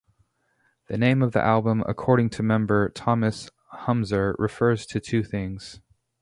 The 0.87 0.97
name 0.97 1.21
of 1.21 1.31
the 1.33 1.43
album 1.43 1.83
according 1.87 2.31
to 2.31 2.41
member 2.41 2.89
Thomas 2.89 3.51
Humser 3.71 4.33
refers 4.39 4.87
to 4.87 4.99
two 4.99 5.21
things. 5.21 5.79